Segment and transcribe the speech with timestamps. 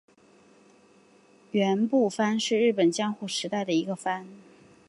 [1.51, 4.27] 园部藩是日本江户时代的一个藩。